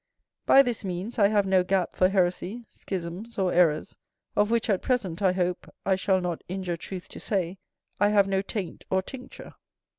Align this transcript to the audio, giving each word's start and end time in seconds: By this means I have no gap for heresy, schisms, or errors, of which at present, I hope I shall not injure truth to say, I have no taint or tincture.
By 0.47 0.63
this 0.63 0.83
means 0.83 1.19
I 1.19 1.27
have 1.27 1.45
no 1.45 1.63
gap 1.63 1.93
for 1.93 2.09
heresy, 2.09 2.65
schisms, 2.71 3.37
or 3.37 3.53
errors, 3.53 3.97
of 4.35 4.49
which 4.49 4.67
at 4.67 4.81
present, 4.81 5.21
I 5.21 5.31
hope 5.31 5.71
I 5.85 5.95
shall 5.95 6.19
not 6.19 6.43
injure 6.47 6.75
truth 6.75 7.07
to 7.09 7.19
say, 7.19 7.59
I 7.99 8.09
have 8.09 8.27
no 8.27 8.41
taint 8.41 8.83
or 8.89 9.03
tincture. 9.03 9.53